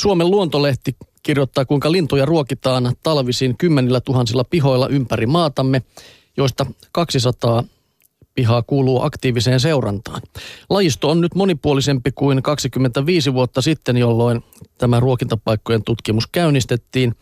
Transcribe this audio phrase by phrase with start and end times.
[0.00, 5.82] Suomen luontolehti kirjoittaa, kuinka lintuja ruokitaan talvisin kymmenillä tuhansilla pihoilla ympäri maatamme,
[6.36, 7.64] joista 200
[8.34, 10.22] pihaa kuuluu aktiiviseen seurantaan.
[10.70, 14.44] Lajisto on nyt monipuolisempi kuin 25 vuotta sitten, jolloin
[14.78, 17.14] tämä ruokintapaikkojen tutkimus käynnistettiin.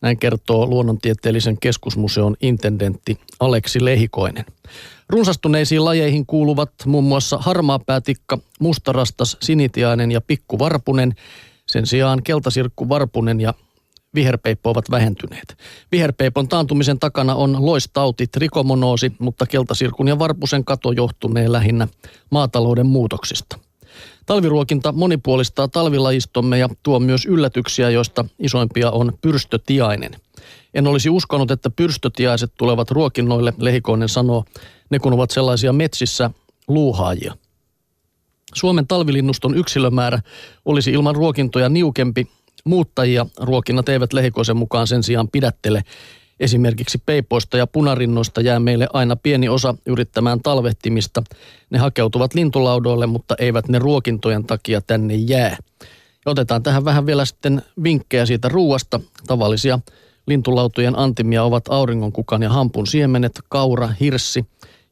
[0.00, 4.44] Näin kertoo luonnontieteellisen keskusmuseon intendentti Aleksi Lehikoinen.
[5.08, 11.14] Runsastuneisiin lajeihin kuuluvat muun muassa harmaapäätikka, mustarastas, sinitiainen ja pikkuvarpunen.
[11.68, 13.54] Sen sijaan keltasirkku, varpunen ja
[14.14, 15.56] viherpeippo ovat vähentyneet.
[15.92, 21.88] Viherpeipon taantumisen takana on loistauti, trikomonoosi, mutta keltasirkun ja varpusen kato johtunee lähinnä
[22.30, 23.58] maatalouden muutoksista.
[24.26, 30.16] Talviruokinta monipuolistaa talvilajistomme ja tuo myös yllätyksiä, joista isoimpia on pyrstötiainen.
[30.74, 34.44] En olisi uskonut, että pyrstötiaiset tulevat ruokinnoille, Lehikoinen sanoo,
[34.90, 36.30] ne kun ovat sellaisia metsissä
[36.68, 37.34] luuhaajia.
[38.54, 40.20] Suomen talvilinnuston yksilömäärä
[40.64, 42.26] olisi ilman ruokintoja niukempi.
[42.64, 45.82] Muuttajia ruokinnat eivät Lehikoisen mukaan sen sijaan pidättele.
[46.40, 51.22] Esimerkiksi peipoista ja punarinnoista jää meille aina pieni osa yrittämään talvehtimista.
[51.70, 55.56] Ne hakeutuvat lintulaudoille, mutta eivät ne ruokintojen takia tänne jää.
[56.26, 59.00] Ja otetaan tähän vähän vielä sitten vinkkejä siitä ruuasta.
[59.26, 59.78] Tavallisia
[60.26, 64.44] lintulautojen antimia ovat auringonkukan ja hampun siemenet, kaura, hirssi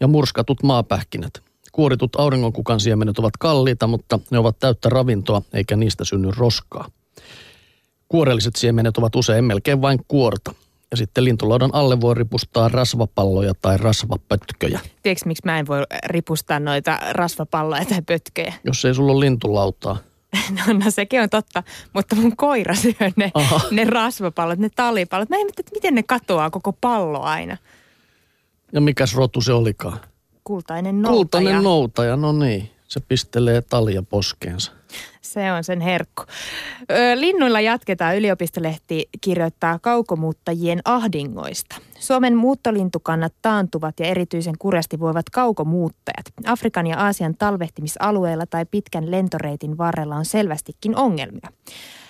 [0.00, 1.43] ja murskatut maapähkinät.
[1.74, 6.88] Kuoritut auringonkukan siemenet ovat kalliita, mutta ne ovat täyttä ravintoa eikä niistä synny roskaa.
[8.08, 10.54] Kuorelliset siemenet ovat usein melkein vain kuorta.
[10.90, 14.80] Ja sitten lintulaudan alle voi ripustaa rasvapalloja tai rasvapötköjä.
[15.02, 18.54] Tiedätkö, miksi mä en voi ripustaa noita rasvapalloja tai pötköjä?
[18.64, 19.96] Jos ei sulla ole lintulautaa.
[20.50, 23.60] No, no sekin on totta, mutta mun koira syö ne, Aha.
[23.70, 25.30] ne rasvapallot, ne talipallot.
[25.30, 27.56] Mä en että miten ne katoaa koko pallo aina.
[28.72, 30.00] Ja mikäs rotu se olikaan?
[30.44, 31.16] Kultainen noutaja.
[31.16, 32.70] Kultainen noutaja, no niin.
[32.88, 34.72] Se pistelee talia poskeensa.
[35.20, 36.22] Se on sen herkku.
[37.14, 38.16] Linnuilla jatketaan.
[38.16, 41.76] Yliopistolehti kirjoittaa kaukomuuttajien ahdingoista.
[41.98, 46.26] Suomen muuttolintukannat taantuvat ja erityisen kurjasti voivat kaukomuuttajat.
[46.46, 51.48] Afrikan ja Aasian talvehtimisalueilla tai pitkän lentoreitin varrella on selvästikin ongelmia.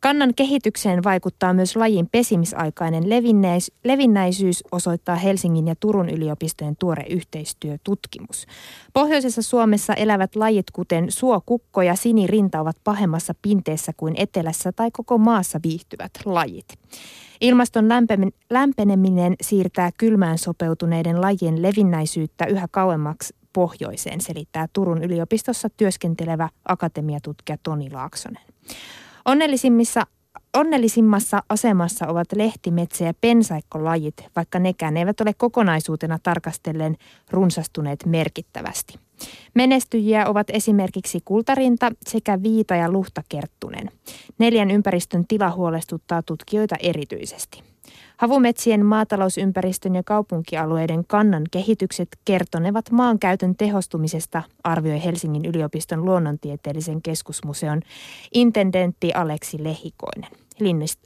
[0.00, 8.46] Kannan kehitykseen vaikuttaa myös lajin pesimisaikainen levinnäis, levinnäisyys, osoittaa Helsingin ja Turun yliopistojen tuore yhteistyötutkimus.
[8.92, 15.18] Pohjoisessa Suomessa elävät lajit, kuten suokukko ja sinirinta, ovat pahemmassa pinteessä kuin etelässä tai koko
[15.18, 16.66] maassa viihtyvät lajit.
[17.40, 17.88] Ilmaston
[18.50, 27.90] lämpeneminen siirtää kylmään sopeutuneiden lajien levinnäisyyttä yhä kauemmaksi pohjoiseen, selittää Turun yliopistossa työskentelevä akatemiatutkija Toni
[27.90, 28.42] Laaksonen.
[29.26, 30.06] Onnellisimmissa
[30.54, 36.96] Onnellisimmassa asemassa ovat lehtimetsä- ja pensaikkolajit, vaikka nekään eivät ole kokonaisuutena tarkastellen
[37.30, 38.94] runsastuneet merkittävästi.
[39.54, 43.90] Menestyjiä ovat esimerkiksi kultarinta sekä viita- ja luhtakerttunen.
[44.38, 47.62] Neljän ympäristön tila huolestuttaa tutkijoita erityisesti.
[48.16, 57.80] Havumetsien maatalousympäristön ja kaupunkialueiden kannan kehitykset kertonevat maankäytön tehostumisesta, arvioi Helsingin yliopiston luonnontieteellisen keskusmuseon
[58.34, 60.45] intendentti Aleksi Lehikoinen.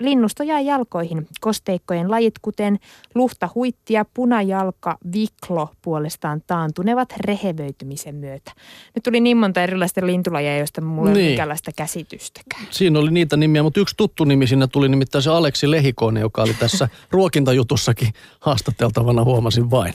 [0.00, 1.26] Linnusto jää jalkoihin.
[1.40, 2.78] Kosteikkojen lajit, kuten
[3.14, 8.52] luhta, huittia, punajalka, viklo puolestaan taantunevat rehevöitymisen myötä.
[8.94, 11.22] Nyt tuli niin monta erilaista lintulajeja, joista mulla ei Niin.
[11.24, 12.66] ole minkäänlaista käsitystäkään.
[12.70, 16.42] Siinä oli niitä nimiä, mutta yksi tuttu nimi siinä tuli nimittäin se Aleksi Lehikoinen, joka
[16.42, 18.08] oli tässä ruokintajutussakin
[18.40, 19.94] haastateltavana, huomasin vain.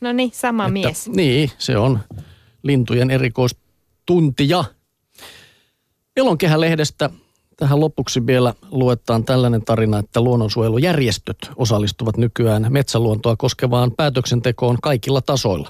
[0.00, 1.08] No niin, sama Että- mies.
[1.08, 1.98] Niin, se on
[2.62, 4.64] lintujen erikoistuntija.
[6.16, 7.10] Elonkehälehdestä
[7.60, 15.68] tähän lopuksi vielä luetaan tällainen tarina, että luonnonsuojelujärjestöt osallistuvat nykyään metsäluontoa koskevaan päätöksentekoon kaikilla tasoilla.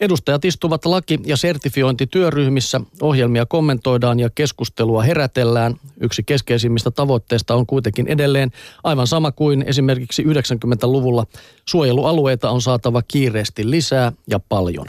[0.00, 5.74] Edustajat istuvat laki- ja sertifiointityöryhmissä, ohjelmia kommentoidaan ja keskustelua herätellään.
[6.00, 8.50] Yksi keskeisimmistä tavoitteista on kuitenkin edelleen
[8.84, 11.26] aivan sama kuin esimerkiksi 90-luvulla.
[11.68, 14.86] Suojelualueita on saatava kiireesti lisää ja paljon.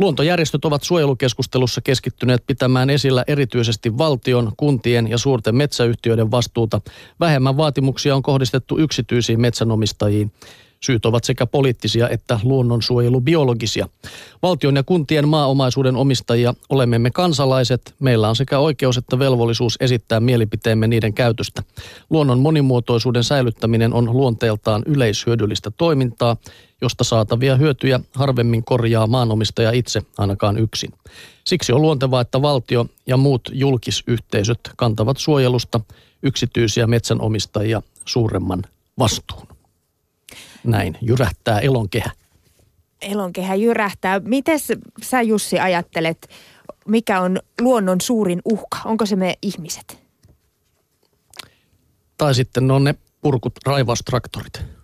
[0.00, 6.80] Luontojärjestöt ovat suojelukeskustelussa keskittyneet pitämään esillä erityisesti valtion, kuntien ja suurten metsäyhtiöiden vastuuta.
[7.20, 10.32] Vähemmän vaatimuksia on kohdistettu yksityisiin metsänomistajiin.
[10.80, 13.88] Syyt ovat sekä poliittisia että luonnonsuojelubiologisia.
[14.42, 17.94] Valtion ja kuntien maaomaisuuden omistajia olemme me kansalaiset.
[17.98, 21.62] Meillä on sekä oikeus että velvollisuus esittää mielipiteemme niiden käytöstä.
[22.10, 26.36] Luonnon monimuotoisuuden säilyttäminen on luonteeltaan yleishyödyllistä toimintaa,
[26.80, 30.92] josta saatavia hyötyjä harvemmin korjaa maanomistaja itse ainakaan yksin.
[31.44, 35.80] Siksi on luontevaa, että valtio ja muut julkisyhteisöt kantavat suojelusta
[36.22, 38.62] yksityisiä metsänomistajia suuremman
[38.98, 39.46] vastuun.
[40.64, 42.10] Näin jyrähtää elonkehä.
[43.02, 44.20] Elonkehä jyrähtää.
[44.20, 44.72] Mites
[45.02, 46.28] sä Jussi ajattelet,
[46.88, 48.78] mikä on luonnon suurin uhka?
[48.84, 49.98] Onko se me ihmiset?
[52.16, 54.79] Tai sitten ne on ne purkut raivaustraktorit.